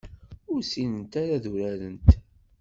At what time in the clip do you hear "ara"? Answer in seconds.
1.21-1.33